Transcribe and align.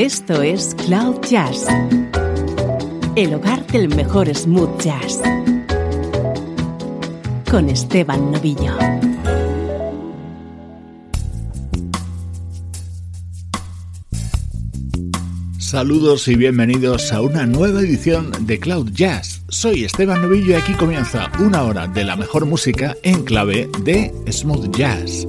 Esto 0.00 0.40
es 0.40 0.74
Cloud 0.86 1.20
Jazz, 1.28 1.66
el 3.16 3.34
hogar 3.34 3.66
del 3.66 3.94
mejor 3.94 4.34
smooth 4.34 4.80
jazz, 4.80 5.20
con 7.50 7.68
Esteban 7.68 8.32
Novillo. 8.32 8.78
Saludos 15.58 16.28
y 16.28 16.34
bienvenidos 16.34 17.12
a 17.12 17.20
una 17.20 17.44
nueva 17.44 17.80
edición 17.80 18.32
de 18.46 18.58
Cloud 18.58 18.92
Jazz. 18.92 19.42
Soy 19.48 19.84
Esteban 19.84 20.22
Novillo 20.22 20.52
y 20.52 20.54
aquí 20.54 20.72
comienza 20.72 21.30
una 21.40 21.64
hora 21.64 21.86
de 21.86 22.04
la 22.04 22.16
mejor 22.16 22.46
música 22.46 22.96
en 23.02 23.22
clave 23.22 23.68
de 23.84 24.14
smooth 24.32 24.74
jazz. 24.74 25.26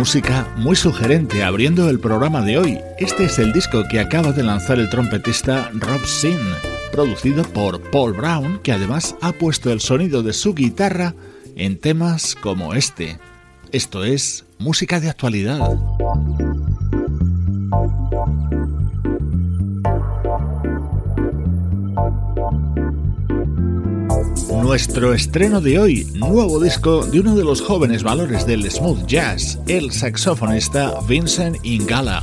Música 0.00 0.48
muy 0.56 0.76
sugerente 0.76 1.44
abriendo 1.44 1.90
el 1.90 2.00
programa 2.00 2.40
de 2.40 2.56
hoy. 2.56 2.80
Este 2.98 3.24
es 3.24 3.38
el 3.38 3.52
disco 3.52 3.82
que 3.90 4.00
acaba 4.00 4.32
de 4.32 4.42
lanzar 4.42 4.78
el 4.78 4.88
trompetista 4.88 5.70
Rob 5.74 6.02
Sin, 6.06 6.38
producido 6.90 7.42
por 7.42 7.82
Paul 7.90 8.14
Brown, 8.14 8.60
que 8.62 8.72
además 8.72 9.14
ha 9.20 9.32
puesto 9.32 9.70
el 9.70 9.82
sonido 9.82 10.22
de 10.22 10.32
su 10.32 10.54
guitarra 10.54 11.14
en 11.54 11.78
temas 11.78 12.34
como 12.34 12.72
este. 12.72 13.18
Esto 13.72 14.02
es 14.02 14.46
música 14.58 15.00
de 15.00 15.10
actualidad. 15.10 15.60
Nuestro 24.70 25.12
estreno 25.12 25.60
de 25.60 25.80
hoy, 25.80 26.04
nuevo 26.14 26.60
disco 26.60 27.04
de 27.04 27.18
uno 27.18 27.34
de 27.34 27.42
los 27.42 27.60
jóvenes 27.60 28.04
valores 28.04 28.46
del 28.46 28.70
smooth 28.70 29.04
jazz, 29.04 29.58
el 29.66 29.90
saxofonista 29.90 31.00
Vincent 31.08 31.56
Ingala. 31.64 32.22